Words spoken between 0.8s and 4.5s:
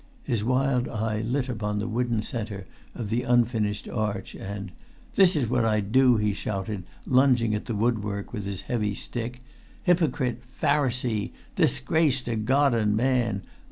eye lit upon the wooden centre of the unfinished arch,